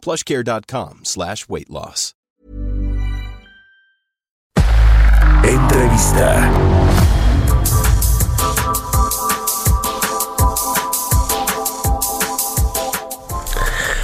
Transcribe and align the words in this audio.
plushcare.com 0.00 1.04
slash 1.04 1.46
weight 1.48 1.68
loss. 1.68 2.14
Entrevista. 5.42 6.50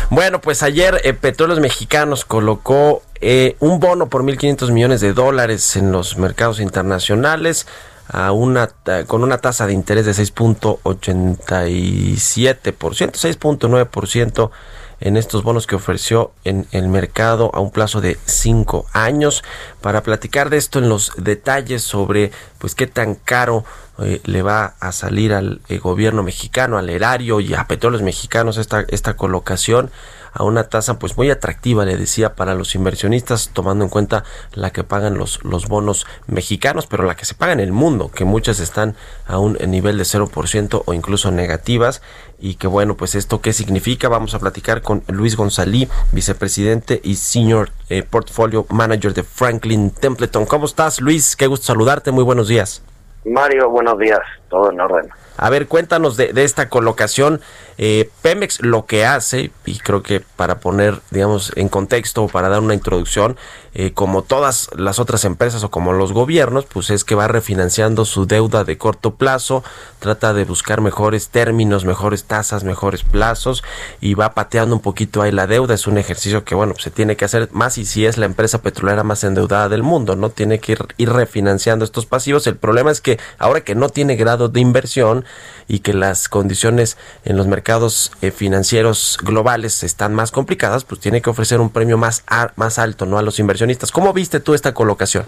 Bueno, 0.08 0.40
pues 0.40 0.62
ayer 0.62 1.00
eh, 1.04 1.12
Petróleos 1.12 1.60
Mexicanos 1.60 2.24
colocó 2.24 3.02
eh, 3.20 3.56
un 3.60 3.80
bono 3.80 4.08
por 4.08 4.22
1.500 4.22 4.72
millones 4.72 5.00
de 5.00 5.12
dólares 5.12 5.76
en 5.76 5.92
los 5.92 6.16
mercados 6.16 6.60
internacionales 6.60 7.66
a 8.08 8.32
una 8.32 8.68
con 9.06 9.24
una 9.24 9.38
tasa 9.38 9.66
de 9.66 9.72
interés 9.72 10.06
de 10.06 10.12
6.87%, 10.12 12.78
6.9% 12.78 14.50
en 15.00 15.16
estos 15.16 15.42
bonos 15.42 15.66
que 15.66 15.76
ofreció 15.76 16.32
en 16.44 16.66
el 16.72 16.88
mercado 16.88 17.50
a 17.54 17.60
un 17.60 17.70
plazo 17.70 18.00
de 18.00 18.18
cinco 18.24 18.86
años. 18.92 19.44
Para 19.80 20.02
platicar 20.02 20.50
de 20.50 20.56
esto 20.56 20.78
en 20.78 20.88
los 20.88 21.12
detalles 21.16 21.82
sobre 21.82 22.32
pues 22.58 22.74
qué 22.74 22.86
tan 22.86 23.14
caro 23.14 23.64
eh, 23.98 24.20
le 24.24 24.42
va 24.42 24.74
a 24.80 24.92
salir 24.92 25.32
al 25.32 25.60
eh, 25.68 25.78
gobierno 25.78 26.22
mexicano, 26.22 26.78
al 26.78 26.90
erario 26.90 27.40
y 27.40 27.54
a 27.54 27.66
petróleos 27.66 28.02
mexicanos 28.02 28.58
esta, 28.58 28.84
esta 28.88 29.16
colocación 29.16 29.90
a 30.36 30.44
una 30.44 30.64
tasa 30.64 30.98
pues 30.98 31.16
muy 31.16 31.30
atractiva, 31.30 31.84
le 31.84 31.96
decía, 31.96 32.34
para 32.34 32.54
los 32.54 32.74
inversionistas, 32.74 33.50
tomando 33.52 33.84
en 33.84 33.90
cuenta 33.90 34.22
la 34.52 34.70
que 34.70 34.84
pagan 34.84 35.16
los, 35.16 35.42
los 35.44 35.66
bonos 35.66 36.06
mexicanos, 36.26 36.86
pero 36.86 37.04
la 37.04 37.16
que 37.16 37.24
se 37.24 37.34
paga 37.34 37.54
en 37.54 37.60
el 37.60 37.72
mundo, 37.72 38.10
que 38.14 38.26
muchas 38.26 38.60
están 38.60 38.96
a 39.26 39.38
un 39.38 39.54
nivel 39.66 39.96
de 39.96 40.04
0% 40.04 40.82
o 40.84 40.94
incluso 40.94 41.30
negativas. 41.30 42.02
Y 42.38 42.56
que 42.56 42.66
bueno, 42.66 42.98
pues 42.98 43.14
esto 43.14 43.40
qué 43.40 43.54
significa, 43.54 44.08
vamos 44.08 44.34
a 44.34 44.38
platicar 44.38 44.82
con 44.82 45.02
Luis 45.08 45.36
González, 45.36 45.88
vicepresidente 46.12 47.00
y 47.02 47.16
senior 47.16 47.70
eh, 47.88 48.02
portfolio 48.02 48.66
manager 48.68 49.14
de 49.14 49.22
Franklin 49.22 49.90
Templeton. 49.90 50.44
¿Cómo 50.44 50.66
estás, 50.66 51.00
Luis? 51.00 51.34
Qué 51.34 51.46
gusto 51.46 51.66
saludarte, 51.66 52.12
muy 52.12 52.24
buenos 52.24 52.48
días. 52.48 52.82
Mario, 53.24 53.70
buenos 53.70 53.98
días, 53.98 54.20
todo 54.50 54.70
en 54.70 54.80
orden. 54.80 55.08
A 55.36 55.50
ver, 55.50 55.66
cuéntanos 55.66 56.16
de, 56.16 56.32
de 56.32 56.44
esta 56.44 56.68
colocación. 56.68 57.40
Eh, 57.78 58.10
Pemex 58.22 58.60
lo 58.62 58.86
que 58.86 59.04
hace, 59.04 59.50
y 59.64 59.78
creo 59.78 60.02
que 60.02 60.20
para 60.20 60.60
poner, 60.60 61.00
digamos, 61.10 61.52
en 61.56 61.68
contexto, 61.68 62.26
para 62.28 62.48
dar 62.48 62.60
una 62.60 62.74
introducción, 62.74 63.36
eh, 63.78 63.92
como 63.92 64.22
todas 64.22 64.70
las 64.74 64.98
otras 64.98 65.26
empresas 65.26 65.62
o 65.62 65.70
como 65.70 65.92
los 65.92 66.12
gobiernos, 66.14 66.64
pues 66.64 66.88
es 66.88 67.04
que 67.04 67.14
va 67.14 67.28
refinanciando 67.28 68.06
su 68.06 68.26
deuda 68.26 68.64
de 68.64 68.78
corto 68.78 69.16
plazo, 69.16 69.62
trata 69.98 70.32
de 70.32 70.44
buscar 70.44 70.80
mejores 70.80 71.28
términos, 71.28 71.84
mejores 71.84 72.24
tasas, 72.24 72.64
mejores 72.64 73.02
plazos 73.02 73.62
y 74.00 74.14
va 74.14 74.32
pateando 74.32 74.74
un 74.74 74.80
poquito 74.80 75.20
ahí 75.20 75.30
la 75.30 75.46
deuda. 75.46 75.74
Es 75.74 75.86
un 75.86 75.98
ejercicio 75.98 76.42
que, 76.42 76.54
bueno, 76.54 76.72
pues 76.72 76.84
se 76.84 76.90
tiene 76.90 77.16
que 77.16 77.26
hacer 77.26 77.50
más 77.52 77.76
y 77.76 77.84
si 77.84 78.06
es 78.06 78.16
la 78.16 78.24
empresa 78.24 78.62
petrolera 78.62 79.02
más 79.02 79.24
endeudada 79.24 79.68
del 79.68 79.82
mundo, 79.82 80.16
¿no? 80.16 80.30
Tiene 80.30 80.58
que 80.58 80.72
ir, 80.72 80.78
ir 80.96 81.12
refinanciando 81.12 81.84
estos 81.84 82.06
pasivos. 82.06 82.46
El 82.46 82.56
problema 82.56 82.90
es 82.90 83.02
que 83.02 83.18
ahora 83.38 83.60
que 83.60 83.74
no 83.74 83.90
tiene 83.90 84.16
grado 84.16 84.48
de 84.48 84.60
inversión 84.60 85.26
y 85.68 85.80
que 85.80 85.92
las 85.92 86.28
condiciones 86.28 86.96
en 87.24 87.36
los 87.36 87.46
mercados 87.46 88.12
eh, 88.22 88.30
financieros 88.30 89.18
globales 89.22 89.82
están 89.82 90.14
más 90.14 90.30
complicadas, 90.30 90.84
pues 90.84 91.00
tiene 91.00 91.22
que 91.22 91.30
ofrecer 91.30 91.60
un 91.60 91.70
premio 91.70 91.98
más, 91.98 92.24
más 92.56 92.78
alto, 92.78 93.06
¿no? 93.06 93.18
A 93.18 93.22
los 93.22 93.38
inversionistas 93.38 93.56
¿Cómo 93.90 94.12
viste 94.12 94.40
tú 94.40 94.54
esta 94.54 94.74
colocación? 94.74 95.26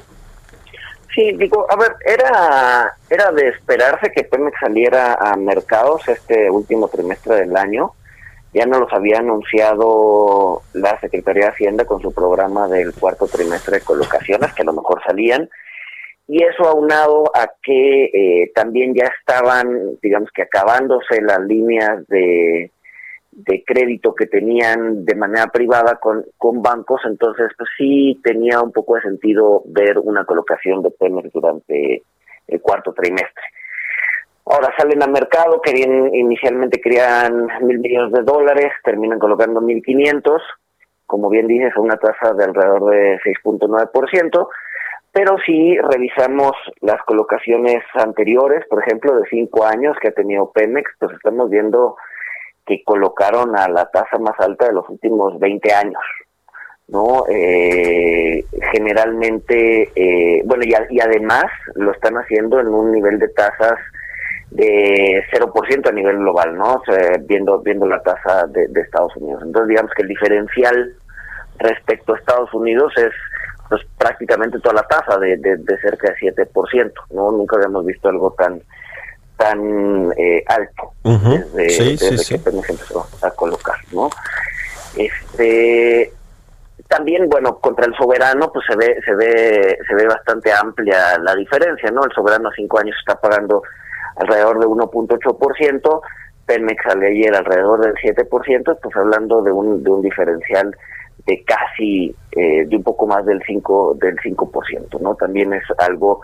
Sí, 1.15 1.33
digo, 1.33 1.67
a 1.71 1.77
ver, 1.77 1.97
era, 2.05 2.95
era 3.11 3.33
de 3.33 3.49
esperarse 3.49 4.13
que 4.13 4.25
Pemex 4.25 4.59
saliera 4.61 5.15
a 5.15 5.37
mercados 5.37 6.07
este 6.07 6.51
último 6.51 6.89
trimestre 6.89 7.37
del 7.37 7.57
año. 7.57 7.93
Ya 8.55 8.67
no 8.67 8.79
los 8.79 8.93
había 8.93 9.19
anunciado 9.19 10.63
la 10.75 10.99
Secretaría 11.01 11.47
de 11.47 11.51
Hacienda 11.51 11.85
con 11.87 12.01
su 12.01 12.13
programa 12.13 12.69
del 12.69 12.95
cuarto 12.95 13.27
trimestre 13.27 13.79
de 13.79 13.85
colocaciones, 13.85 14.53
que 14.55 14.63
a 14.63 14.67
lo 14.67 14.75
mejor 14.75 15.03
salían. 15.05 15.49
Y 16.29 16.45
eso 16.45 16.69
aunado 16.69 17.25
a 17.35 17.51
que 17.63 18.05
eh, 18.05 18.53
también 18.55 18.95
ya 18.95 19.11
estaban, 19.19 19.97
digamos 20.03 20.31
que 20.31 20.43
acabándose 20.43 21.23
las 21.23 21.41
líneas 21.41 22.07
de, 22.07 22.71
de 23.33 23.65
crédito 23.65 24.15
que 24.15 24.27
tenían 24.27 25.05
de 25.05 25.15
manera 25.15 25.47
privada 25.47 25.97
con, 25.97 26.27
con 26.37 26.61
bancos, 26.61 27.01
entonces 27.07 27.49
pues 27.57 27.71
sí 27.79 28.21
tenía 28.23 28.61
un 28.61 28.73
poco 28.73 28.97
de 28.97 29.03
sentido 29.03 29.63
ver 29.67 29.99
una 29.99 30.25
colocación 30.25 30.83
de 30.83 30.91
Pemex 30.91 31.33
durante 31.33 32.03
el 32.47 32.61
cuarto 32.61 32.93
trimestre. 32.93 33.45
Ahora 34.45 34.75
salen 34.77 35.03
al 35.03 35.13
mercado, 35.13 35.61
querían, 35.61 36.15
inicialmente 36.15 36.81
querían 36.81 37.49
mil 37.63 37.79
millones 37.79 38.13
de 38.13 38.23
dólares, 38.23 38.73
terminan 38.83 39.19
colocando 39.19 39.61
mil 39.61 39.83
quinientos, 39.83 40.43
como 41.07 41.29
bien 41.29 41.47
dices, 41.47 41.73
a 41.77 41.81
una 41.81 41.97
tasa 41.97 42.35
de 42.35 42.45
alrededor 42.45 42.91
de 42.91 43.19
6.9%, 43.21 44.49
pero 45.13 45.37
si 45.45 45.77
revisamos 45.79 46.53
las 46.81 47.03
colocaciones 47.05 47.83
anteriores, 47.95 48.65
por 48.69 48.83
ejemplo, 48.83 49.17
de 49.17 49.29
cinco 49.29 49.65
años 49.65 49.97
que 50.01 50.09
ha 50.09 50.13
tenido 50.13 50.53
Pemex, 50.53 50.91
pues 50.99 51.13
estamos 51.13 51.51
viendo 51.51 51.97
que 52.67 52.83
colocaron 52.85 53.57
a 53.57 53.69
la 53.69 53.91
tasa 53.91 54.19
más 54.19 54.39
alta 54.39 54.67
de 54.67 54.75
los 54.75 54.89
últimos 54.89 55.39
20 55.39 55.73
años. 55.73 56.03
¿no? 56.89 57.25
Eh, 57.29 58.45
generalmente, 58.73 59.91
eh, 59.95 60.43
bueno, 60.45 60.65
y, 60.65 61.01
además 61.01 61.45
lo 61.75 61.93
están 61.93 62.15
haciendo 62.15 62.61
en 62.61 62.69
un 62.69 62.93
nivel 62.93 63.19
de 63.19 63.29
tasas 63.29 63.79
de 64.51 65.23
0% 65.31 65.89
a 65.89 65.93
nivel 65.93 66.17
global, 66.19 66.57
¿no? 66.57 66.83
viendo, 67.27 67.61
viendo 67.61 67.87
la 67.87 68.03
tasa 68.03 68.47
de, 68.47 68.69
Estados 68.81 69.15
Unidos. 69.17 69.43
Entonces, 69.45 69.69
digamos 69.69 69.93
que 69.95 70.03
el 70.03 70.09
diferencial 70.09 70.95
respecto 71.59 72.15
a 72.15 72.19
Estados 72.19 72.53
Unidos 72.55 72.93
es 72.97 73.13
pues 73.69 73.83
prácticamente 73.97 74.59
toda 74.61 74.77
la 74.77 74.83
tasa 74.83 75.19
de, 75.19 75.37
de, 75.37 75.57
de 75.57 75.79
cerca 75.79 76.13
de 76.13 76.33
7%, 76.33 76.93
¿no? 77.11 77.33
Nunca 77.33 77.57
habíamos 77.57 77.85
visto 77.85 78.09
algo 78.09 78.35
tan 78.37 78.61
tan 79.37 80.13
eh, 80.17 80.43
alto 80.49 80.95
desde, 81.55 81.97
que 82.29 82.39
Pemex 82.39 82.71
empezó 82.71 83.07
a 83.23 83.31
colocar, 83.31 83.77
¿no? 83.93 84.11
Este 84.97 86.13
también 86.89 87.29
bueno 87.29 87.59
contra 87.59 87.87
el 87.87 87.95
soberano 87.95 88.51
pues 88.53 88.65
se 88.67 88.75
ve 88.75 88.99
se 89.05 89.15
ve 89.15 89.79
se 89.87 89.95
ve 89.95 90.07
bastante 90.07 90.51
amplia 90.51 91.19
la 91.19 91.35
diferencia 91.37 91.91
no 91.91 92.03
el 92.03 92.13
soberano 92.13 92.49
a 92.49 92.53
cinco 92.57 92.81
años 92.81 92.97
está 92.99 93.21
pagando 93.21 93.63
alrededor 94.17 94.59
de 94.59 94.67
1.8 94.67 96.01
Pemex 96.49 96.87
al 96.87 97.03
ayer 97.03 97.35
alrededor 97.35 97.81
del 97.81 97.95
7%, 97.95 98.79
pues 98.83 98.97
hablando 98.97 99.43
de 99.43 99.53
un, 99.53 99.85
de 99.85 99.91
un 99.91 100.03
diferencial 100.03 100.75
de 101.27 101.45
casi, 101.45 102.15
eh, 102.33 102.65
de 102.67 102.77
un 102.77 102.83
poco 102.83 103.07
más 103.07 103.25
del 103.27 103.43
5, 103.47 103.97
del 104.01 104.17
5%, 104.17 105.01
¿no? 105.01 105.15
También 105.15 105.53
es 105.53 105.65
algo 105.79 106.21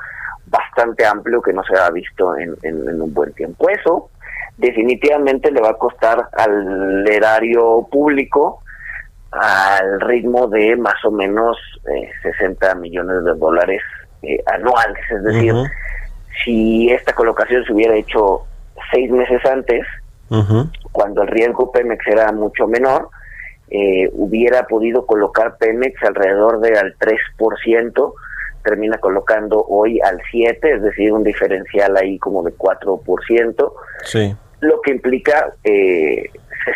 bastante 0.47 1.05
amplio 1.05 1.43
que 1.43 1.53
no 1.53 1.63
se 1.65 1.79
ha 1.79 1.91
visto 1.91 2.37
en, 2.37 2.57
un 3.01 3.13
buen 3.13 3.33
tiempo. 3.33 3.69
Eso 3.69 4.11
definitivamente 4.57 5.51
le 5.51 5.61
va 5.61 5.71
a 5.71 5.79
costar 5.79 6.29
al 6.33 7.07
erario 7.09 7.87
público 7.91 8.61
al 9.33 10.01
ritmo 10.01 10.47
de 10.47 10.77
más 10.77 11.05
o 11.05 11.11
menos 11.11 11.57
60 12.23 12.71
eh, 12.71 12.75
millones 12.77 13.25
de 13.25 13.35
dólares 13.35 13.83
eh, 14.23 14.39
anuales. 14.47 15.03
Es 15.11 15.25
decir, 15.25 15.55
si 16.45 16.91
esta 16.91 17.13
colocación 17.13 17.65
se 17.65 17.73
hubiera 17.73 17.97
hecho 17.97 18.43
seis 18.93 19.11
meses 19.11 19.45
antes, 19.45 19.85
cuando 20.93 21.23
el 21.23 21.29
riesgo 21.29 21.71
Pemex 21.71 22.07
era 22.07 22.33
mucho 22.33 22.67
menor, 22.67 23.09
eh, 23.71 24.11
hubiera 24.13 24.67
podido 24.67 25.07
colocar 25.07 25.57
Pemex 25.57 26.03
alrededor 26.03 26.61
de 26.61 26.79
al 26.79 26.95
3% 26.99 28.15
termina 28.65 28.99
colocando 28.99 29.65
hoy 29.69 30.01
al 30.01 30.21
7, 30.31 30.73
es 30.73 30.83
decir, 30.83 31.13
un 31.13 31.23
diferencial 31.23 31.97
ahí 31.97 32.19
como 32.19 32.43
de 32.43 32.53
4%, 32.57 33.73
sí. 34.05 34.35
lo 34.61 34.81
que 34.81 34.91
implica 34.91 35.53
eh, 35.63 36.31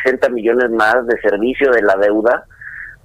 60 0.04 0.28
millones 0.28 0.70
más 0.70 1.06
de 1.06 1.18
servicio 1.20 1.72
de 1.72 1.82
la 1.82 1.96
deuda 1.96 2.44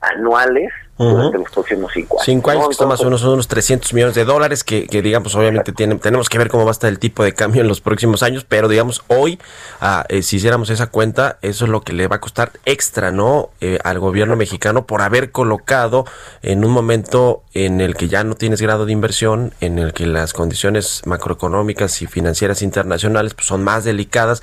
anuales 0.02 0.70
durante 0.98 1.38
los 1.38 1.50
próximos 1.50 1.92
cinco 1.94 2.16
años. 2.16 2.25
Cinco 2.25 2.51
años, 2.51 2.68
que 2.69 2.75
son 2.75 2.88
más 2.88 3.01
o 3.01 3.06
menos 3.06 3.24
unos 3.24 3.48
300 3.48 3.94
millones 3.94 4.16
de 4.16 4.25
dólares, 4.25 4.63
que, 4.63 4.88
digamos, 4.88 5.36
obviamente 5.36 5.72
tienen, 5.72 6.00
tenemos 6.00 6.30
que 6.30 6.38
ver 6.38 6.50
cómo 6.50 6.66
va 6.66 6.72
a 6.72 6.74
estar 6.74 6.90
el 6.90 7.00
tipo 7.00 7.24
de 7.24 7.34
cambio 7.34 7.62
en 7.62 7.68
los 7.68 7.81
próximos 7.81 8.24
años, 8.24 8.45
pero 8.48 8.68
digamos, 8.68 9.04
hoy, 9.07 9.40
ah, 9.81 10.06
eh, 10.10 10.22
si 10.22 10.38
hiciéramos 10.38 10.69
esa 10.69 10.88
cuenta, 10.88 11.38
eso 11.42 11.66
es 11.66 11.72
lo 11.72 11.81
que 11.81 11.94
le 11.94 12.07
va 12.07 12.18
a 12.18 12.22
costar 12.22 12.51
extra, 12.66 13.12
¿no? 13.12 13.50
Eh, 13.62 13.80
al 13.84 14.00
gobierno 14.00 14.36
mexicano 14.36 14.86
por 14.86 15.01
haber 15.01 15.31
colocado 15.31 16.06
en 16.42 16.63
un 16.63 16.72
momento 16.72 17.44
en 17.54 17.81
el 17.81 17.96
que 17.96 18.07
ya 18.07 18.24
no 18.24 18.36
tienes 18.36 18.62
grado 18.62 18.86
de 18.86 18.92
inversión, 18.92 19.54
en 19.62 19.80
el 19.80 19.94
que 19.94 20.06
las 20.06 20.34
condiciones 20.34 21.01
macroeconómicas 21.06 22.01
y 22.01 22.07
financieras 22.07 22.62
internacionales 22.62 23.34
pues, 23.34 23.48
son 23.48 23.63
más 23.63 23.84
delicadas 23.84 24.42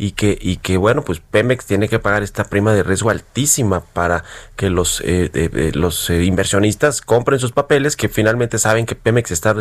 y 0.00 0.12
que, 0.12 0.38
y 0.40 0.56
que 0.56 0.78
bueno, 0.78 1.02
pues 1.02 1.20
Pemex 1.20 1.66
tiene 1.66 1.86
que 1.86 1.98
pagar 1.98 2.22
esta 2.22 2.44
prima 2.44 2.72
de 2.72 2.82
riesgo 2.82 3.10
altísima 3.10 3.80
para 3.80 4.24
que 4.56 4.70
los, 4.70 5.02
eh, 5.04 5.70
los 5.74 6.08
eh, 6.08 6.24
inversionistas 6.24 7.02
compren 7.02 7.38
sus 7.38 7.52
papeles, 7.52 7.96
que 7.96 8.08
finalmente 8.08 8.58
saben 8.58 8.86
que 8.86 8.94
Pemex 8.94 9.30
está 9.30 9.54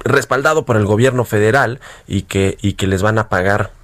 respaldado 0.00 0.64
por 0.64 0.76
el 0.76 0.84
gobierno 0.84 1.24
federal 1.24 1.78
y 2.08 2.22
que, 2.22 2.58
y 2.60 2.72
que 2.72 2.88
les 2.88 3.02
van 3.02 3.18
a 3.18 3.28
pagar 3.28 3.77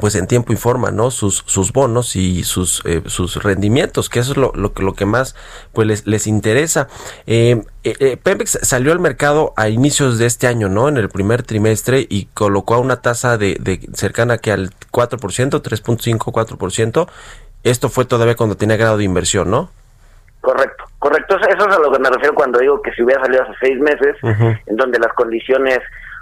pues 0.00 0.14
en 0.14 0.26
tiempo 0.26 0.52
y 0.52 0.56
forma, 0.56 0.90
¿no? 0.90 1.10
Sus, 1.10 1.42
sus 1.46 1.72
bonos 1.72 2.16
y 2.16 2.44
sus, 2.44 2.82
eh, 2.84 3.02
sus 3.06 3.42
rendimientos, 3.42 4.08
que 4.08 4.20
eso 4.20 4.32
es 4.32 4.38
lo, 4.38 4.52
lo, 4.54 4.72
lo 4.76 4.94
que 4.94 5.06
más 5.06 5.34
pues 5.72 5.86
les, 5.86 6.06
les 6.06 6.26
interesa. 6.26 6.88
Eh, 7.26 7.62
eh, 7.84 8.16
Pemex 8.22 8.58
salió 8.62 8.92
al 8.92 9.00
mercado 9.00 9.54
a 9.56 9.68
inicios 9.68 10.18
de 10.18 10.26
este 10.26 10.46
año, 10.46 10.68
¿no? 10.68 10.88
En 10.88 10.96
el 10.98 11.08
primer 11.08 11.42
trimestre 11.42 12.06
y 12.08 12.26
colocó 12.34 12.74
a 12.74 12.78
una 12.78 13.00
tasa 13.00 13.38
de, 13.38 13.56
de 13.58 13.80
cercana 13.94 14.38
que 14.38 14.52
al 14.52 14.70
4%, 14.92 15.18
3.5, 15.18 16.18
4%. 16.18 17.08
Esto 17.62 17.88
fue 17.88 18.04
todavía 18.04 18.36
cuando 18.36 18.56
tenía 18.56 18.76
grado 18.76 18.98
de 18.98 19.04
inversión, 19.04 19.50
¿no? 19.50 19.70
Correcto, 20.40 20.84
correcto. 20.98 21.36
Eso 21.36 21.68
es 21.68 21.76
a 21.76 21.80
lo 21.80 21.90
que 21.90 21.98
me 21.98 22.10
refiero 22.10 22.34
cuando 22.34 22.58
digo 22.58 22.80
que 22.82 22.92
si 22.92 23.02
hubiera 23.02 23.22
salido 23.22 23.42
hace 23.42 23.54
seis 23.60 23.80
meses, 23.80 24.14
en 24.22 24.76
donde 24.76 24.98
las 24.98 25.12
condiciones 25.14 25.80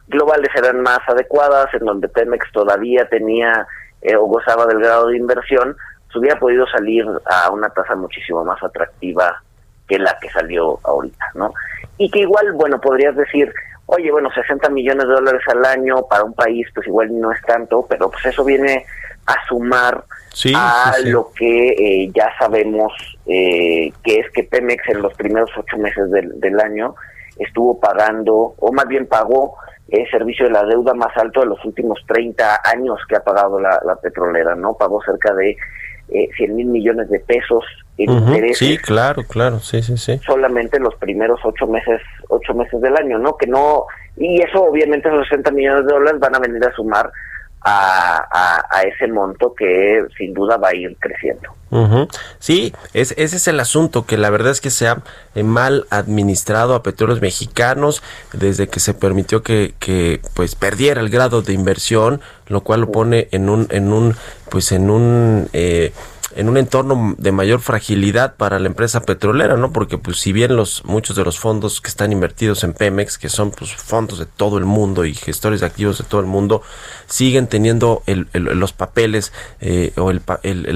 globales 0.09 0.51
eran 0.55 0.81
más 0.81 1.01
adecuadas, 1.07 1.73
en 1.75 1.87
donde 1.87 2.09
Pemex 2.09 2.51
todavía 2.53 3.09
tenía 3.09 3.67
eh, 4.03 4.17
o 4.17 4.27
gozaba 4.27 4.67
del 4.67 4.81
grado 4.81 5.09
de 5.09 5.17
inversión, 5.17 5.77
se 6.13 6.19
hubiera 6.19 6.39
podido 6.39 6.67
salir 6.69 7.05
a 7.27 7.51
una 7.51 7.71
tasa 7.71 7.95
muchísimo 7.95 8.45
más 8.45 8.63
atractiva 8.63 9.43
que 9.89 9.99
la 9.99 10.17
que 10.21 10.31
salió 10.31 10.79
ahorita, 10.85 11.33
¿no? 11.35 11.53
Y 11.99 12.11
que 12.11 12.21
igual, 12.21 12.53
bueno, 12.53 12.81
podrías 12.81 13.17
decir, 13.17 13.53
oye, 13.87 14.11
bueno, 14.11 14.31
60 14.33 14.69
millones 14.71 15.07
de 15.07 15.15
dólares 15.15 15.43
al 15.49 15.65
año 15.65 16.07
para 16.09 16.25
un 16.25 16.35
país, 16.35 16.67
pues 16.75 16.87
igual 16.87 17.09
no 17.21 17.33
es 17.33 17.41
tanto, 17.43 17.87
pero 17.89 18.11
pues 18.11 18.27
eso 18.27 18.45
viene 18.45 18.85
a 19.27 19.47
sumar 19.47 20.05
a 20.55 20.95
lo 21.05 21.31
que 21.33 21.69
eh, 21.69 22.11
ya 22.15 22.31
sabemos 22.39 22.93
eh, 23.27 23.93
que 24.03 24.21
es 24.21 24.31
que 24.33 24.45
Pemex 24.45 24.87
en 24.89 25.03
los 25.03 25.15
primeros 25.15 25.51
ocho 25.57 25.79
meses 25.79 26.11
del, 26.11 26.39
del 26.41 26.61
año 26.61 26.95
estuvo 27.39 27.81
pagando, 27.81 28.55
o 28.59 28.73
más 28.73 28.87
bien 28.87 29.07
pagó 29.07 29.57
es 29.89 30.11
servicio 30.11 30.47
de 30.47 30.53
la 30.53 30.65
deuda 30.65 30.95
más 30.95 31.17
alto 31.17 31.41
de 31.41 31.47
los 31.47 31.65
últimos 31.65 31.99
30 32.07 32.61
años 32.65 32.99
que 33.09 33.17
ha 33.17 33.21
pagado 33.21 33.61
la, 33.61 33.97
petrolera, 34.03 34.55
¿no? 34.55 34.75
Pagó 34.75 35.03
cerca 35.03 35.35
de 35.35 35.57
eh, 36.09 36.29
100 36.37 36.57
mil 36.57 36.67
millones 36.67 37.09
de 37.11 37.21
pesos 37.21 37.65
en 37.99 38.11
intereses. 38.11 38.59
Sí, 38.59 38.79
claro, 38.79 39.23
claro, 39.25 39.61
sí, 39.61 39.83
sí, 39.83 39.97
sí. 39.97 40.19
Solamente 40.27 40.81
los 40.81 40.95
primeros 40.97 41.41
ocho 41.45 41.67
meses, 41.67 42.01
ocho 42.29 42.55
meses 42.55 42.81
del 42.81 42.97
año, 42.97 43.19
¿no? 43.19 43.37
Que 43.37 43.47
no, 43.47 43.85
y 44.17 44.41
eso 44.43 44.63
obviamente 44.63 45.09
esos 45.09 45.29
60 45.29 45.51
millones 45.53 45.87
de 45.87 45.93
dólares 45.93 46.21
van 46.21 46.35
a 46.35 46.39
venir 46.39 46.65
a 46.65 46.75
sumar 46.75 47.11
a, 47.65 48.83
ese 48.85 49.07
monto 49.09 49.55
que 49.55 50.05
sin 50.17 50.35
duda 50.35 50.57
va 50.57 50.69
a 50.69 50.75
ir 50.75 50.97
creciendo. 50.99 51.51
Sí, 52.39 52.73
ese 52.93 53.15
es 53.19 53.49
el 53.49 53.59
asunto, 53.59 54.07
que 54.07 54.17
la 54.17 54.31
verdad 54.31 54.53
es 54.53 54.61
que 54.61 54.71
se 54.71 54.87
ha 54.87 55.03
eh, 55.35 55.43
mal 55.43 55.87
administrado 55.91 56.77
a 56.77 56.85
petróleos 56.85 57.21
mexicanos 57.21 58.01
desde 58.33 58.69
que 58.69 58.79
se 58.79 58.95
permitió 58.95 59.43
que, 59.43 59.75
que 59.81 60.21
pues 60.35 60.55
perdiera 60.55 61.01
el 61.01 61.11
grado 61.11 61.43
de 61.43 61.53
inversión, 61.53 62.21
lo 62.47 62.61
cual 62.61 62.83
lo 62.83 62.93
pone 62.93 63.27
en 63.33 63.49
un, 63.49 63.67
en 63.71 63.93
un, 63.93 64.15
pues 64.51 64.71
en 64.71 64.89
un 64.89 65.49
eh, 65.53 65.93
en 66.37 66.49
un 66.49 66.57
entorno 66.57 67.15
de 67.19 67.33
mayor 67.33 67.61
fragilidad 67.61 68.37
para 68.37 68.59
la 68.59 68.67
empresa 68.67 69.03
petrolera, 69.03 69.57
¿no? 69.57 69.73
Porque 69.73 69.99
pues 69.99 70.19
si 70.19 70.33
bien 70.33 70.57
los 70.57 70.85
muchos 70.85 71.17
de 71.17 71.25
los 71.25 71.39
fondos 71.39 71.81
que 71.81 71.89
están 71.89 72.13
invertidos 72.13 72.65
en 72.65 72.73
Pemex, 72.73 73.19
que 73.19 73.29
son 73.29 73.51
pues 73.51 73.75
fondos 73.75 74.19
de 74.19 74.27
todo 74.27 74.59
el 74.59 74.65
mundo 74.65 75.05
y 75.05 75.15
gestores 75.15 75.61
de 75.61 75.67
activos 75.67 75.99
de 75.99 76.05
todo 76.05 76.21
el 76.21 76.27
mundo, 76.27 76.63
siguen 77.07 77.47
teniendo 77.47 78.03
el, 78.07 78.29
los 78.33 78.73
papeles 78.73 79.33
eh, 79.61 79.93
o 79.97 80.11
el, 80.11 80.23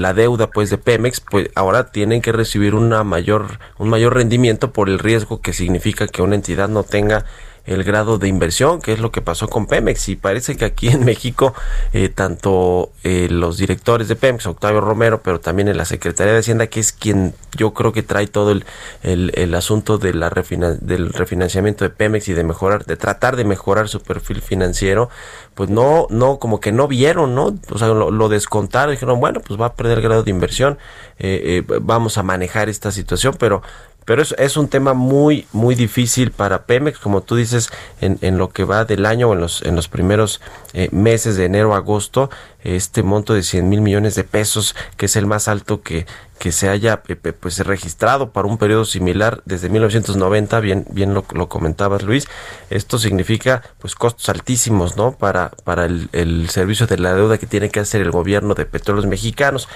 la 0.01 0.13
deuda 0.13 0.47
pues 0.51 0.69
de 0.69 0.77
Pemex, 0.77 1.19
pues 1.21 1.49
ahora 1.55 1.91
tienen 1.91 2.21
que 2.21 2.31
recibir 2.31 2.75
una 2.75 3.03
mayor 3.03 3.59
un 3.77 3.89
mayor 3.89 4.15
rendimiento 4.15 4.71
por 4.71 4.89
el 4.89 4.99
riesgo 4.99 5.41
que 5.41 5.53
significa 5.53 6.07
que 6.07 6.21
una 6.21 6.35
entidad 6.35 6.69
no 6.69 6.83
tenga 6.83 7.25
el 7.69 7.83
grado 7.83 8.17
de 8.17 8.27
inversión, 8.27 8.81
que 8.81 8.91
es 8.91 8.99
lo 8.99 9.11
que 9.11 9.21
pasó 9.21 9.47
con 9.47 9.67
Pemex. 9.67 10.09
Y 10.09 10.15
parece 10.15 10.57
que 10.57 10.65
aquí 10.65 10.89
en 10.89 11.05
México, 11.05 11.53
eh, 11.93 12.09
tanto 12.09 12.91
eh, 13.03 13.27
los 13.29 13.57
directores 13.57 14.07
de 14.07 14.15
Pemex, 14.15 14.47
Octavio 14.47 14.81
Romero, 14.81 15.21
pero 15.21 15.39
también 15.39 15.67
en 15.67 15.77
la 15.77 15.85
Secretaría 15.85 16.33
de 16.33 16.39
Hacienda, 16.39 16.65
que 16.65 16.79
es 16.79 16.91
quien 16.91 17.35
yo 17.55 17.73
creo 17.73 17.93
que 17.93 18.01
trae 18.01 18.25
todo 18.25 18.51
el, 18.51 18.65
el, 19.03 19.53
asunto 19.53 19.99
de 19.99 20.15
la 20.15 20.29
del 20.29 21.13
refinanciamiento 21.13 21.83
de 21.83 21.91
Pemex 21.91 22.27
y 22.29 22.33
de 22.33 22.43
mejorar, 22.43 22.85
de 22.85 22.97
tratar 22.97 23.35
de 23.35 23.43
mejorar 23.43 23.87
su 23.87 24.01
perfil 24.01 24.41
financiero, 24.41 25.09
pues 25.53 25.69
no, 25.69 26.07
no, 26.09 26.39
como 26.39 26.59
que 26.59 26.71
no 26.71 26.87
vieron, 26.87 27.35
¿no? 27.35 27.55
O 27.69 27.77
sea, 27.77 27.89
lo, 27.89 28.29
descontaron, 28.29 28.91
dijeron, 28.91 29.19
bueno, 29.19 29.41
pues 29.41 29.59
va 29.59 29.67
a 29.67 29.73
perder 29.73 29.99
el 29.99 30.03
grado 30.03 30.23
de 30.23 30.31
inversión, 30.31 30.79
eh, 31.19 31.63
vamos 31.81 32.17
a 32.17 32.23
manejar 32.23 32.69
esta 32.69 32.91
situación, 32.91 33.35
pero 33.37 33.61
pero 34.09 34.23
es, 34.23 34.33
es 34.39 34.57
un 34.57 34.69
tema 34.69 34.95
muy, 34.95 35.45
muy 35.51 35.75
difícil 35.75 36.31
para 36.31 36.63
Pemex, 36.63 36.97
como 36.97 37.21
tú 37.21 37.35
dices, 37.35 37.69
en, 38.01 38.17
en 38.21 38.39
lo 38.39 38.49
que 38.49 38.63
va 38.63 38.83
del 38.83 39.05
año 39.05 39.29
o 39.29 39.33
en 39.33 39.39
los, 39.39 39.61
en 39.61 39.75
los 39.75 39.87
primeros 39.87 40.41
eh, 40.73 40.89
meses 40.91 41.35
de 41.37 41.45
enero 41.45 41.75
a 41.75 41.77
agosto, 41.77 42.31
este 42.63 43.03
monto 43.03 43.35
de 43.35 43.43
100 43.43 43.69
mil 43.69 43.81
millones 43.81 44.15
de 44.15 44.23
pesos, 44.23 44.75
que 44.97 45.05
es 45.05 45.15
el 45.15 45.27
más 45.27 45.47
alto 45.47 45.83
que, 45.83 46.07
que 46.39 46.51
se 46.51 46.69
haya 46.69 47.03
eh, 47.07 47.15
pues 47.17 47.59
registrado 47.59 48.31
para 48.31 48.47
un 48.47 48.57
periodo 48.57 48.83
similar 48.83 49.43
desde 49.45 49.69
1990, 49.69 50.59
bien, 50.59 50.87
bien 50.89 51.13
lo, 51.13 51.21
comentabas 51.47 52.01
Luis, 52.01 52.27
esto 52.71 52.97
significa 52.97 53.61
pues 53.77 53.93
costos 53.93 54.27
altísimos, 54.27 54.97
¿no? 54.97 55.11
Para, 55.11 55.51
para 55.65 55.85
el, 55.85 56.09
el 56.13 56.49
servicio 56.49 56.87
de 56.87 56.97
la 56.97 57.13
deuda 57.13 57.37
que 57.37 57.45
tiene 57.45 57.69
que 57.69 57.79
hacer 57.79 58.01
el 58.01 58.09
gobierno 58.09 58.55
de 58.55 58.65
petróleos 58.65 59.05
mexicanos. 59.05 59.67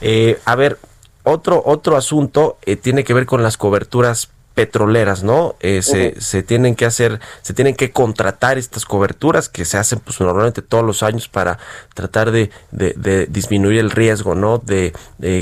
Eh, 0.00 0.38
a 0.46 0.54
ver, 0.54 0.78
otro, 1.24 1.62
otro 1.64 1.96
asunto 1.96 2.58
eh, 2.64 2.76
tiene 2.76 3.02
que 3.02 3.14
ver 3.14 3.26
con 3.26 3.42
las 3.42 3.56
coberturas 3.56 4.30
petroleras, 4.54 5.24
¿no? 5.24 5.56
Eh, 5.60 5.82
se, 5.82 6.20
se, 6.20 6.42
tienen 6.42 6.76
que 6.76 6.86
hacer, 6.86 7.20
se 7.42 7.54
tienen 7.54 7.74
que 7.74 7.90
contratar 7.90 8.56
estas 8.56 8.84
coberturas 8.84 9.48
que 9.48 9.64
se 9.64 9.78
hacen 9.78 9.98
pues 9.98 10.20
normalmente 10.20 10.62
todos 10.62 10.84
los 10.84 11.02
años 11.02 11.28
para 11.28 11.58
tratar 11.92 12.30
de, 12.30 12.50
de, 12.70 13.26
disminuir 13.26 13.80
el 13.80 13.90
riesgo, 13.90 14.34
¿no? 14.34 14.58
De, 14.58 14.92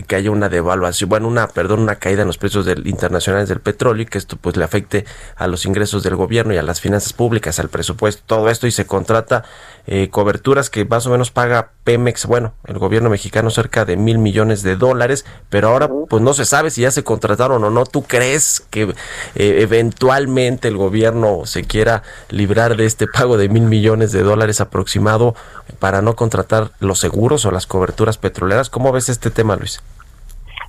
que 0.06 0.16
haya 0.16 0.30
una 0.30 0.48
devaluación, 0.48 1.10
bueno, 1.10 1.28
una, 1.28 1.48
perdón, 1.48 1.80
una 1.80 1.96
caída 1.96 2.22
en 2.22 2.28
los 2.28 2.38
precios 2.38 2.64
del, 2.64 2.86
internacionales 2.86 3.48
del 3.48 3.60
petróleo 3.60 4.02
y 4.02 4.06
que 4.06 4.18
esto 4.18 4.36
pues 4.40 4.56
le 4.56 4.64
afecte 4.64 5.04
a 5.36 5.46
los 5.46 5.66
ingresos 5.66 6.02
del 6.02 6.16
gobierno 6.16 6.54
y 6.54 6.56
a 6.56 6.62
las 6.62 6.80
finanzas 6.80 7.12
públicas, 7.12 7.58
al 7.58 7.68
presupuesto, 7.68 8.22
todo 8.26 8.48
esto 8.48 8.66
y 8.66 8.70
se 8.70 8.86
contrata 8.86 9.44
eh, 9.86 10.08
coberturas 10.10 10.70
que 10.70 10.84
más 10.84 11.06
o 11.06 11.10
menos 11.10 11.30
paga 11.30 11.72
Pemex, 11.84 12.26
bueno, 12.26 12.54
el 12.64 12.78
gobierno 12.78 13.10
mexicano 13.10 13.50
cerca 13.50 13.84
de 13.84 13.96
mil 13.96 14.18
millones 14.18 14.62
de 14.62 14.76
dólares, 14.76 15.24
pero 15.50 15.68
ahora 15.68 15.90
pues 16.08 16.22
no 16.22 16.32
se 16.34 16.44
sabe 16.44 16.70
si 16.70 16.82
ya 16.82 16.92
se 16.92 17.02
contrataron 17.02 17.64
o 17.64 17.70
no. 17.70 17.84
¿Tú 17.84 18.04
crees 18.04 18.64
que 18.70 18.94
eh, 19.34 19.58
eventualmente 19.60 20.68
el 20.68 20.76
gobierno 20.76 21.46
se 21.46 21.64
quiera 21.64 22.02
librar 22.28 22.76
de 22.76 22.86
este 22.86 23.06
pago 23.06 23.36
de 23.36 23.48
mil 23.48 23.64
millones 23.64 24.12
de 24.12 24.22
dólares 24.22 24.60
aproximado 24.60 25.34
para 25.78 26.02
no 26.02 26.16
contratar 26.16 26.70
los 26.80 26.98
seguros 26.98 27.44
o 27.44 27.50
las 27.50 27.66
coberturas 27.66 28.18
petroleras. 28.18 28.70
¿Cómo 28.70 28.92
ves 28.92 29.08
este 29.08 29.30
tema, 29.30 29.56
Luis? 29.56 29.82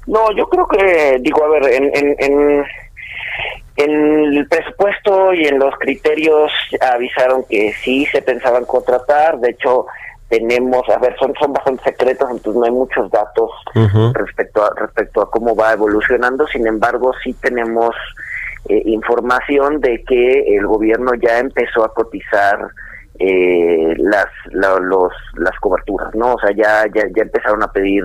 No, 0.05 0.31
yo 0.35 0.47
creo 0.49 0.67
que, 0.67 1.17
digo, 1.21 1.45
a 1.45 1.47
ver, 1.47 1.63
en, 1.73 1.85
en, 1.95 2.15
en, 2.19 2.65
en 3.77 4.33
el 4.35 4.47
presupuesto 4.47 5.33
y 5.33 5.45
en 5.45 5.59
los 5.59 5.73
criterios 5.79 6.51
avisaron 6.81 7.45
que 7.49 7.73
sí 7.83 8.05
se 8.07 8.21
pensaban 8.21 8.65
contratar, 8.65 9.39
de 9.39 9.51
hecho 9.51 9.85
tenemos, 10.33 10.81
a 10.89 10.97
ver, 10.97 11.15
son, 11.19 11.31
son 11.39 11.53
bastante 11.53 11.83
secretos, 11.83 12.27
entonces 12.31 12.55
no 12.55 12.65
hay 12.65 12.71
muchos 12.71 13.11
datos 13.11 13.51
respecto 14.15 14.65
a 14.65 14.73
respecto 14.75 15.21
a 15.21 15.29
cómo 15.29 15.55
va 15.55 15.73
evolucionando, 15.73 16.47
sin 16.47 16.65
embargo 16.65 17.11
sí 17.23 17.33
tenemos 17.33 17.91
eh, 18.67 18.81
información 18.85 19.79
de 19.79 20.03
que 20.03 20.57
el 20.57 20.65
gobierno 20.65 21.11
ya 21.21 21.37
empezó 21.37 21.85
a 21.85 21.93
cotizar 21.93 22.57
eh, 23.19 23.93
las 23.97 24.25
los 24.51 25.13
las 25.35 25.55
coberturas 25.59 26.15
no 26.15 26.33
o 26.33 26.39
sea 26.39 26.49
ya 26.55 26.87
ya, 26.95 27.03
ya 27.15 27.21
empezaron 27.21 27.61
a 27.61 27.71
pedir 27.71 28.03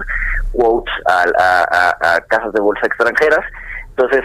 quotes 0.52 0.92
a, 1.06 1.94
a, 2.02 2.20
casas 2.28 2.52
de 2.52 2.60
bolsa 2.60 2.86
extranjeras. 2.86 3.44
Entonces 3.88 4.22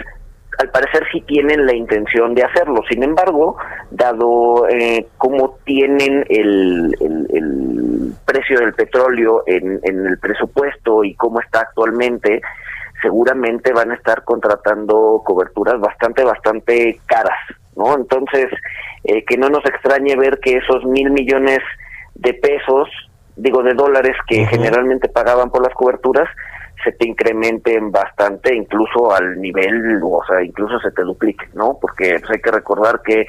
al 0.58 0.70
parecer 0.70 1.04
sí 1.12 1.20
tienen 1.22 1.66
la 1.66 1.74
intención 1.74 2.34
de 2.34 2.44
hacerlo. 2.44 2.82
Sin 2.90 3.02
embargo, 3.02 3.56
dado 3.90 4.68
eh, 4.68 5.06
cómo 5.18 5.58
tienen 5.64 6.24
el, 6.28 6.94
el, 7.00 8.12
precio 8.24 8.60
del 8.60 8.74
petróleo 8.74 9.42
en, 9.46 9.80
en, 9.82 10.06
el 10.06 10.18
presupuesto 10.18 11.04
y 11.04 11.14
cómo 11.14 11.40
está 11.40 11.60
actualmente, 11.60 12.40
seguramente 13.02 13.72
van 13.72 13.90
a 13.90 13.94
estar 13.94 14.24
contratando 14.24 15.22
coberturas 15.24 15.78
bastante, 15.78 16.24
bastante 16.24 17.00
caras, 17.06 17.38
¿no? 17.76 17.94
Entonces, 17.94 18.46
eh, 19.04 19.24
que 19.24 19.36
no 19.36 19.48
nos 19.50 19.64
extrañe 19.66 20.16
ver 20.16 20.40
que 20.40 20.56
esos 20.56 20.84
mil 20.84 21.10
millones 21.10 21.60
de 22.14 22.34
pesos, 22.34 22.88
digo, 23.36 23.62
de 23.62 23.74
dólares 23.74 24.16
que 24.26 24.46
generalmente 24.46 25.08
pagaban 25.08 25.50
por 25.50 25.62
las 25.62 25.74
coberturas, 25.74 26.28
se 26.84 26.92
te 26.92 27.08
incrementen 27.08 27.90
bastante, 27.90 28.54
incluso 28.54 29.12
al 29.12 29.40
nivel, 29.40 30.00
o 30.02 30.22
sea, 30.26 30.42
incluso 30.42 30.78
se 30.80 30.90
te 30.90 31.02
duplique, 31.02 31.46
¿no? 31.54 31.78
Porque 31.80 32.16
pues, 32.20 32.30
hay 32.30 32.40
que 32.40 32.50
recordar 32.50 33.00
que 33.02 33.26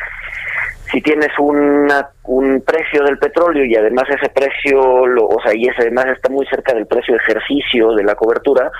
si 0.91 1.01
tienes 1.01 1.31
una, 1.39 2.09
un 2.25 2.61
precio 2.61 3.03
del 3.03 3.17
petróleo 3.17 3.65
y 3.65 3.75
además 3.75 4.05
ese 4.09 4.29
precio, 4.29 5.07
lo, 5.07 5.27
o 5.27 5.41
sea, 5.41 5.55
y 5.55 5.67
ese 5.67 5.81
además 5.81 6.05
está 6.07 6.29
muy 6.29 6.45
cerca 6.45 6.73
del 6.73 6.85
precio 6.85 7.15
de 7.15 7.21
ejercicio 7.21 7.93
de 7.93 8.03
la 8.03 8.15
cobertura, 8.15 8.71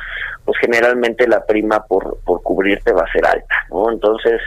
pues 0.44 0.58
generalmente 0.60 1.28
la 1.28 1.44
prima 1.46 1.84
por, 1.86 2.20
por 2.24 2.44
cubrirte 2.44 2.94
va 2.94 3.02
a 3.02 3.12
ser 3.12 3.26
alta, 3.26 3.56
¿no? 3.70 3.92
Entonces, 3.92 4.40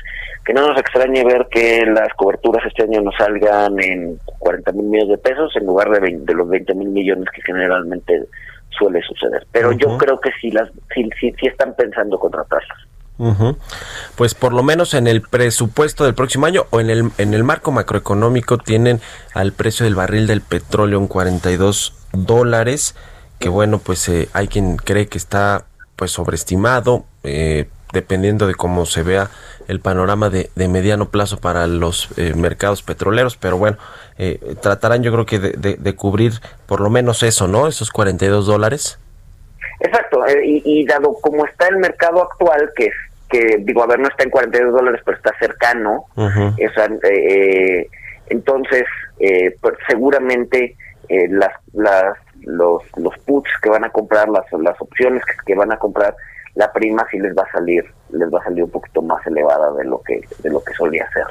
que 0.45 0.55
no 0.55 0.69
nos 0.69 0.79
extrañe 0.79 1.25
ver 1.25 1.49
que 1.51 1.85
las 1.87 2.09
coberturas 2.15 2.65
este 2.65 2.85
año 2.85 3.01
nos 3.01 3.17
salgan 3.17 3.79
en 3.81 4.19
40 4.39 4.73
mil 4.73 4.87
millones 4.87 5.11
de 5.11 5.19
pesos 5.19 5.55
en 5.57 5.67
lugar 5.67 5.91
de, 5.91 6.17
de 6.21 6.35
los 6.35 6.49
20 6.49 6.75
mil 6.75 6.89
millones 6.89 7.27
que 7.35 7.43
generalmente 7.43 8.23
suele 8.79 9.01
suceder. 9.03 9.47
Pero 9.53 9.73
yo 9.73 9.99
creo 9.99 10.21
que 10.21 10.31
sí, 10.41 10.51
las, 10.51 10.69
sí, 10.95 11.09
sí, 11.21 11.35
sí 11.39 11.47
están 11.47 11.75
pensando 11.75 12.19
contratarlas. 12.19 12.79
Pues 14.15 14.35
por 14.35 14.53
lo 14.53 14.63
menos 14.63 14.95
en 14.95 15.09
el 15.09 15.23
presupuesto 15.23 16.05
del 16.05 16.15
próximo 16.15 16.47
año 16.47 16.67
o 16.71 16.81
en 16.81 16.89
el, 16.89 17.11
en 17.19 17.35
el 17.35 17.43
marco 17.43 17.73
macroeconómico 17.73 18.59
tienen 18.59 19.01
al 19.35 19.53
precio 19.53 19.85
del 19.85 19.97
barril 19.97 20.29
del 20.29 20.41
petróleo 20.41 21.01
en 21.01 21.09
42 21.09 21.95
dólares, 22.13 22.95
que 23.41 23.49
bueno, 23.49 23.79
pues 23.79 24.09
eh, 24.09 24.29
hay 24.33 24.47
quien 24.47 24.77
cree 24.77 25.09
que 25.09 25.19
está 25.19 25.65
pues 25.97 26.13
sobreestimado, 26.13 27.07
eh, 27.25 27.69
dependiendo 27.93 28.47
de 28.47 28.55
cómo 28.55 28.87
se 28.87 29.03
vea 29.03 29.29
el 29.69 29.81
panorama 29.81 30.31
de, 30.31 30.51
mediano 30.69 31.11
plazo 31.11 31.39
para 31.39 31.67
los 31.67 32.09
eh, 32.17 32.35
mercados 32.35 32.83
petroleros, 32.83 33.37
pero 33.37 33.59
bueno, 33.59 33.77
eh, 34.19 34.39
tratarán 34.61 35.03
yo 35.03 35.13
creo 35.13 35.27
que 35.27 35.39
de, 35.39 35.95
cubrir 35.95 36.33
por 36.67 36.81
lo 36.81 36.91
menos 36.91 37.23
eso, 37.23 37.49
¿no? 37.49 37.69
Esos 37.69 37.91
42 37.91 38.47
dólares. 38.47 38.99
Exacto, 39.81 40.25
y, 40.43 40.85
dado 40.87 41.15
como 41.21 41.47
está 41.47 41.69
el 41.69 41.77
mercado 41.77 42.23
actual, 42.23 42.71
que 42.75 42.91
que 43.31 43.59
digo, 43.59 43.83
a 43.83 43.87
ver, 43.87 43.99
no 43.99 44.09
está 44.09 44.25
en 44.25 44.31
42 44.31 44.73
dólares, 44.73 45.03
pero 45.05 45.19
está 45.19 45.35
cercano, 45.39 46.07
entonces, 48.31 48.85
pues 49.61 49.75
seguramente 49.87 50.77
las, 51.29 51.53
las 51.75 52.17
los, 52.43 52.83
los 52.97 53.17
puts 53.19 53.51
que 53.63 53.71
van 53.71 53.85
a 53.85 53.91
comprar, 53.91 54.29
las, 54.29 54.45
las 54.53 54.81
opciones 54.81 55.23
que, 55.45 55.55
van 55.55 55.73
a 55.73 55.79
comprar, 55.79 56.15
la 56.55 56.73
prima 56.73 57.07
sí 57.11 57.19
les 57.19 57.35
va 57.37 57.43
a 57.43 57.53
salir 57.53 57.85
les 58.11 58.33
va 58.33 58.41
a 58.41 58.45
salir 58.45 58.65
un 58.65 58.71
poquito 58.71 59.03
más 59.03 59.25
elevada 59.27 59.73
de 59.73 59.85
lo 59.85 60.01
que 60.03 60.21
de 60.43 60.51
lo 60.51 60.63
que 60.63 60.73
solía 60.75 61.07
ser. 61.13 61.25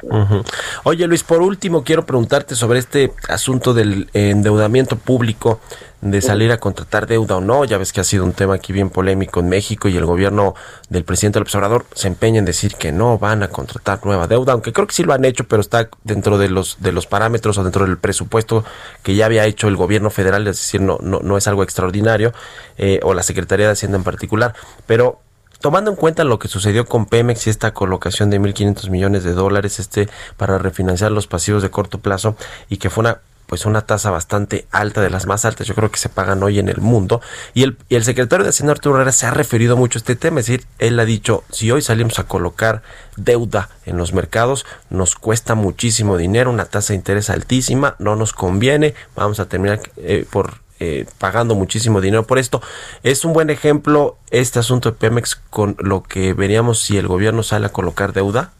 Oye 0.84 1.06
Luis, 1.06 1.24
por 1.24 1.42
último 1.42 1.84
quiero 1.84 2.06
preguntarte 2.06 2.54
sobre 2.54 2.78
este 2.78 3.12
asunto 3.28 3.74
del 3.74 4.08
endeudamiento 4.12 4.96
público 4.96 5.60
de 6.00 6.20
salir 6.20 6.52
a 6.52 6.58
contratar 6.58 7.06
deuda 7.06 7.36
o 7.36 7.40
no. 7.40 7.64
Ya 7.64 7.78
ves 7.78 7.92
que 7.92 8.00
ha 8.00 8.04
sido 8.04 8.24
un 8.24 8.32
tema 8.32 8.54
aquí 8.54 8.72
bien 8.72 8.90
polémico 8.90 9.40
en 9.40 9.48
México 9.48 9.88
y 9.88 9.96
el 9.96 10.04
gobierno 10.06 10.54
del 10.88 11.04
presidente 11.04 11.40
López 11.40 11.54
Obrador 11.56 11.86
se 11.94 12.08
empeña 12.08 12.38
en 12.38 12.44
decir 12.44 12.74
que 12.76 12.92
no 12.92 13.18
van 13.18 13.42
a 13.42 13.48
contratar 13.48 14.04
nueva 14.04 14.26
deuda, 14.26 14.52
aunque 14.52 14.72
creo 14.72 14.86
que 14.86 14.94
sí 14.94 15.02
lo 15.02 15.12
han 15.12 15.24
hecho, 15.24 15.44
pero 15.44 15.60
está 15.60 15.88
dentro 16.04 16.38
de 16.38 16.48
los 16.48 16.80
de 16.80 16.92
los 16.92 17.06
parámetros 17.06 17.58
o 17.58 17.64
dentro 17.64 17.84
del 17.84 17.98
presupuesto 17.98 18.64
que 19.02 19.14
ya 19.14 19.26
había 19.26 19.44
hecho 19.46 19.68
el 19.68 19.76
gobierno 19.76 20.10
federal, 20.10 20.46
es 20.46 20.56
decir, 20.56 20.80
no 20.80 20.98
no, 21.02 21.20
no 21.20 21.36
es 21.36 21.48
algo 21.48 21.62
extraordinario 21.62 22.32
eh, 22.76 23.00
o 23.02 23.14
la 23.14 23.22
Secretaría 23.22 23.66
de 23.66 23.72
Hacienda 23.72 23.98
en 23.98 24.04
particular, 24.04 24.54
pero 24.86 25.20
tomando 25.60 25.90
en 25.90 25.96
cuenta 25.96 26.24
lo 26.24 26.38
que 26.38 26.48
sucedió 26.48 26.86
con 26.86 27.06
Pemex 27.06 27.46
y 27.46 27.50
esta 27.50 27.72
colocación 27.72 28.30
de 28.30 28.40
1.500 28.40 28.90
millones 28.90 29.24
de 29.24 29.32
dólares 29.32 29.78
este 29.78 30.08
para 30.36 30.58
refinanciar 30.58 31.10
los 31.12 31.26
pasivos 31.26 31.62
de 31.62 31.70
corto 31.70 31.98
plazo 31.98 32.36
y 32.68 32.76
que 32.78 32.90
fue 32.90 33.02
una 33.02 33.20
pues 33.48 33.64
una 33.64 33.80
tasa 33.80 34.10
bastante 34.10 34.66
alta, 34.70 35.00
de 35.00 35.08
las 35.08 35.26
más 35.26 35.46
altas, 35.46 35.66
yo 35.66 35.74
creo 35.74 35.90
que 35.90 35.98
se 35.98 36.10
pagan 36.10 36.42
hoy 36.42 36.58
en 36.58 36.68
el 36.68 36.82
mundo. 36.82 37.22
Y 37.54 37.62
el, 37.62 37.78
y 37.88 37.94
el 37.94 38.04
secretario 38.04 38.44
de 38.44 38.50
Hacienda 38.50 38.72
Arturo 38.72 38.96
Herrera 38.96 39.10
se 39.10 39.24
ha 39.24 39.30
referido 39.30 39.74
mucho 39.74 39.96
a 39.96 40.00
este 40.00 40.16
tema, 40.16 40.40
es 40.40 40.46
decir, 40.46 40.66
él 40.78 41.00
ha 41.00 41.06
dicho, 41.06 41.44
si 41.50 41.70
hoy 41.70 41.80
salimos 41.80 42.18
a 42.18 42.24
colocar 42.24 42.82
deuda 43.16 43.70
en 43.86 43.96
los 43.96 44.12
mercados, 44.12 44.66
nos 44.90 45.14
cuesta 45.14 45.54
muchísimo 45.54 46.18
dinero, 46.18 46.50
una 46.50 46.66
tasa 46.66 46.92
de 46.92 46.98
interés 46.98 47.30
altísima, 47.30 47.96
no 47.98 48.16
nos 48.16 48.34
conviene, 48.34 48.94
vamos 49.16 49.40
a 49.40 49.48
terminar 49.48 49.80
eh, 49.96 50.26
por 50.30 50.58
eh, 50.80 51.06
pagando 51.18 51.54
muchísimo 51.54 52.00
dinero 52.00 52.24
por 52.24 52.38
esto. 52.38 52.60
Es 53.02 53.24
un 53.24 53.32
buen 53.32 53.50
ejemplo 53.50 54.16
este 54.30 54.58
asunto 54.58 54.90
de 54.90 54.96
Pemex 54.96 55.36
con 55.50 55.76
lo 55.78 56.02
que 56.02 56.34
veríamos 56.34 56.80
si 56.80 56.98
el 56.98 57.06
gobierno 57.06 57.42
sale 57.42 57.66
a 57.66 57.72
colocar 57.72 58.12
deuda. 58.12 58.52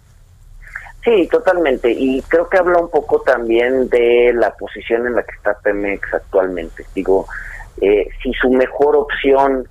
Sí, 1.04 1.28
totalmente. 1.30 1.90
Y 1.90 2.22
creo 2.22 2.48
que 2.48 2.58
habla 2.58 2.78
un 2.78 2.90
poco 2.90 3.20
también 3.20 3.88
de 3.88 4.32
la 4.34 4.54
posición 4.54 5.06
en 5.06 5.14
la 5.14 5.22
que 5.22 5.36
está 5.36 5.54
Pemex 5.58 6.12
actualmente. 6.12 6.84
Digo, 6.94 7.26
eh, 7.80 8.08
si 8.22 8.32
su 8.34 8.50
mejor 8.50 8.96
opción 8.96 9.68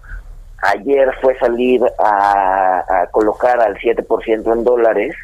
ayer 0.63 1.13
fue 1.21 1.37
salir 1.37 1.81
a, 1.99 3.07
colocar 3.11 3.59
al 3.59 3.75
7% 3.77 4.53
en 4.53 4.63
dólares, 4.63 5.15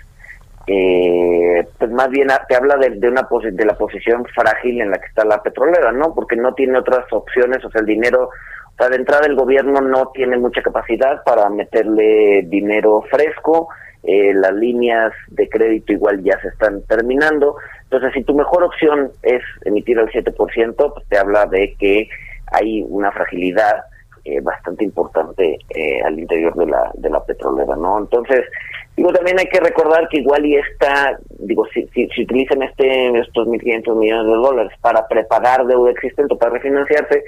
eh, 0.67 1.67
pues 1.77 1.91
más 1.91 2.09
bien 2.09 2.29
te 2.47 2.55
habla 2.55 2.77
de, 2.77 2.91
de 2.91 3.09
una 3.09 3.27
de 3.51 3.65
la 3.65 3.77
posición 3.77 4.25
frágil 4.33 4.81
en 4.81 4.91
la 4.91 4.97
que 4.97 5.07
está 5.07 5.25
la 5.25 5.41
petrolera, 5.41 5.91
¿no? 5.91 6.13
Porque 6.13 6.35
no 6.35 6.53
tiene 6.53 6.79
otras 6.79 7.05
opciones, 7.11 7.63
o 7.65 7.69
sea, 7.69 7.81
el 7.81 7.87
dinero, 7.87 8.29
o 8.29 8.77
sea, 8.77 8.89
de 8.89 8.95
entrada 8.95 9.25
el 9.27 9.35
gobierno 9.35 9.81
no 9.81 10.07
tiene 10.13 10.37
mucha 10.37 10.61
capacidad 10.61 11.21
para 11.23 11.49
meterle 11.49 12.43
dinero 12.43 13.03
fresco, 13.09 13.69
eh, 14.03 14.33
las 14.33 14.53
líneas 14.53 15.13
de 15.29 15.47
crédito 15.47 15.93
igual 15.93 16.23
ya 16.23 16.39
se 16.41 16.49
están 16.49 16.81
terminando. 16.83 17.55
Entonces, 17.83 18.11
si 18.13 18.23
tu 18.23 18.33
mejor 18.33 18.63
opción 18.63 19.11
es 19.21 19.41
emitir 19.65 19.97
el 19.99 20.09
7%, 20.09 20.93
pues 20.93 21.07
te 21.07 21.17
habla 21.17 21.45
de 21.45 21.75
que 21.79 22.09
hay 22.51 22.85
una 22.87 23.11
fragilidad 23.11 23.83
eh, 24.25 24.39
bastante 24.41 24.85
importante 24.85 25.57
eh, 25.69 26.01
al 26.03 26.19
interior 26.19 26.55
de 26.55 26.65
la, 26.65 26.91
de 26.95 27.09
la 27.09 27.23
petrolera, 27.23 27.75
¿no? 27.75 27.99
Entonces, 27.99 28.45
digo, 28.95 29.11
también 29.11 29.39
hay 29.39 29.47
que 29.47 29.59
recordar 29.59 30.07
que 30.09 30.19
igual 30.19 30.45
y 30.45 30.55
está, 30.55 31.17
digo, 31.39 31.65
si, 31.73 31.87
si, 31.87 32.07
si 32.09 32.23
utilizan 32.23 32.61
este, 32.63 33.19
estos 33.19 33.47
1.500 33.47 33.95
millones 33.95 34.25
de 34.25 34.33
dólares 34.33 34.73
para 34.81 35.07
prepagar 35.07 35.65
deuda 35.65 35.91
existente 35.91 36.33
o 36.33 36.37
para 36.37 36.53
refinanciarse, 36.53 37.23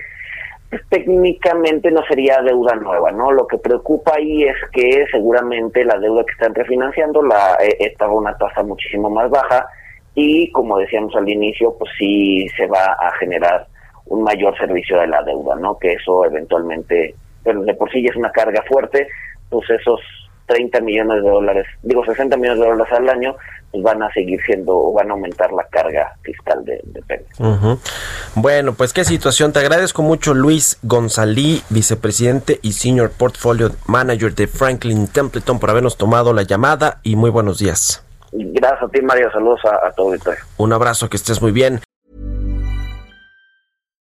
técnicamente 0.89 1.91
no 1.91 2.03
sería 2.07 2.41
deuda 2.41 2.75
nueva, 2.75 3.11
¿no? 3.11 3.31
Lo 3.31 3.47
que 3.47 3.57
preocupa 3.57 4.15
ahí 4.15 4.43
es 4.43 4.55
que 4.71 5.05
seguramente 5.11 5.85
la 5.85 5.97
deuda 5.99 6.23
que 6.25 6.33
están 6.33 6.55
refinanciando 6.55 7.21
la 7.21 7.57
eh, 7.61 7.77
está 7.79 8.05
a 8.05 8.11
una 8.11 8.37
tasa 8.37 8.63
muchísimo 8.63 9.09
más 9.09 9.29
baja 9.29 9.67
y 10.15 10.51
como 10.51 10.77
decíamos 10.77 11.15
al 11.15 11.29
inicio, 11.29 11.75
pues 11.77 11.91
sí 11.97 12.47
se 12.57 12.67
va 12.67 12.95
a 12.99 13.11
generar 13.19 13.67
un 14.05 14.23
mayor 14.23 14.57
servicio 14.57 14.99
de 14.99 15.07
la 15.07 15.21
deuda, 15.23 15.55
¿no? 15.55 15.77
Que 15.77 15.93
eso 15.93 16.25
eventualmente, 16.25 17.15
pero 17.43 17.61
de 17.61 17.73
por 17.73 17.91
sí 17.91 18.01
ya 18.01 18.09
es 18.11 18.15
una 18.15 18.31
carga 18.31 18.63
fuerte, 18.67 19.07
pues 19.49 19.69
esos 19.69 19.99
30 20.47 20.81
millones 20.81 21.23
de 21.23 21.29
dólares, 21.29 21.65
digo 21.83 22.05
60 22.05 22.37
millones 22.37 22.59
de 22.59 22.65
dólares 22.65 22.93
al 22.93 23.09
año, 23.09 23.35
pues 23.71 23.83
van 23.83 24.03
a 24.03 24.11
seguir 24.13 24.39
siendo 24.45 24.75
o 24.75 24.93
van 24.93 25.09
a 25.09 25.13
aumentar 25.13 25.51
la 25.51 25.65
carga 25.67 26.13
fiscal 26.21 26.63
de, 26.63 26.81
de 26.83 27.01
Pemex. 27.01 27.79
Bueno, 28.35 28.73
pues 28.73 28.93
qué 28.93 29.03
situación. 29.03 29.51
Te 29.53 29.59
agradezco 29.59 30.01
mucho 30.01 30.33
Luis 30.33 30.79
Gonzalí, 30.83 31.61
vicepresidente 31.69 32.59
y 32.61 32.73
senior 32.73 33.11
portfolio 33.11 33.71
manager 33.87 34.33
de 34.35 34.47
Franklin 34.47 35.07
Templeton 35.07 35.59
por 35.59 35.69
habernos 35.69 35.97
tomado 35.97 36.33
la 36.33 36.43
llamada 36.43 36.99
y 37.03 37.15
muy 37.15 37.29
buenos 37.29 37.59
días. 37.59 38.05
Gracias 38.31 38.83
a 38.83 38.87
ti, 38.89 39.01
Mario. 39.01 39.31
Saludos 39.31 39.61
a, 39.65 39.87
a 39.87 39.91
todo 39.91 40.13
el 40.13 40.21
Un 40.57 40.73
abrazo, 40.73 41.09
que 41.09 41.17
estés 41.17 41.41
muy 41.41 41.51
bien. 41.51 41.84